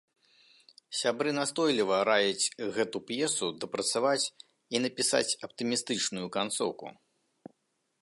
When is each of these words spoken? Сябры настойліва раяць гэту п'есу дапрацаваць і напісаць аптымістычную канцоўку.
Сябры 1.01 1.33
настойліва 1.39 1.99
раяць 2.09 2.49
гэту 2.79 2.97
п'есу 3.11 3.51
дапрацаваць 3.65 4.31
і 4.75 4.85
напісаць 4.87 5.37
аптымістычную 5.49 6.27
канцоўку. 6.41 6.87